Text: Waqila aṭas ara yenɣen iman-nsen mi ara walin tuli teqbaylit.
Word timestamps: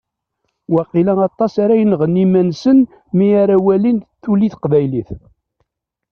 Waqila 0.73 1.13
aṭas 1.27 1.53
ara 1.63 1.75
yenɣen 1.79 2.21
iman-nsen 2.23 2.79
mi 3.17 3.27
ara 3.41 3.55
walin 3.65 3.97
tuli 4.21 4.47
teqbaylit. 4.53 5.09